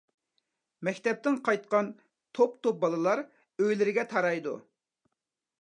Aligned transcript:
مەكتەپتىن 0.87 1.37
قايتقان 1.49 1.91
توپ-توپ 2.39 2.81
بالىلار 2.87 3.23
ئۆيلىرىگە 3.27 4.11
تارايدۇ. 4.15 4.59